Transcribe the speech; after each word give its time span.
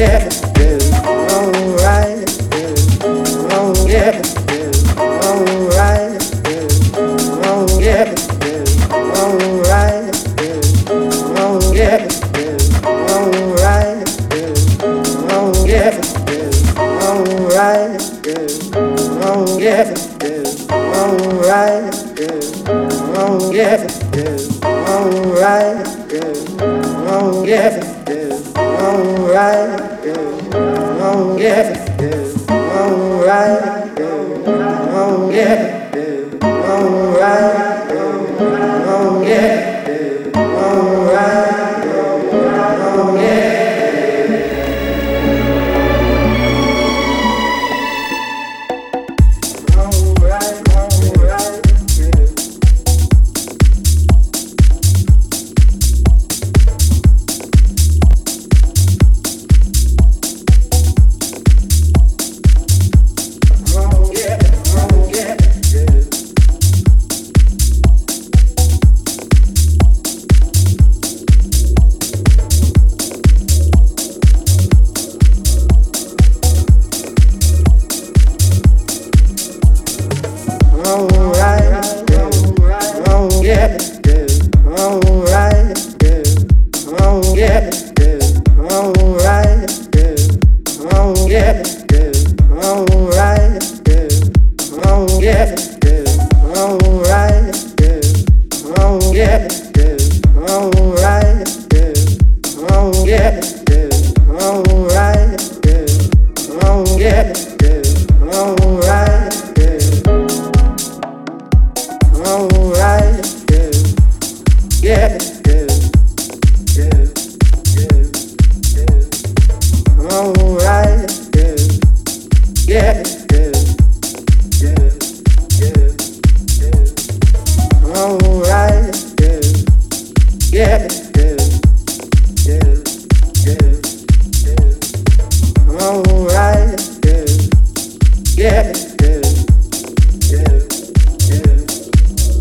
Yeah. 0.00 0.69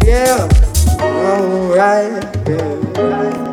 yeah, 0.09 0.49
alright, 0.99 2.25
yeah. 2.47 3.48